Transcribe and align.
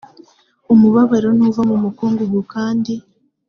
umubabaro 0.73 1.27
ntuva 1.37 1.61
mu 1.69 1.75
mukungugu 1.83 2.39
kandi 2.53 2.93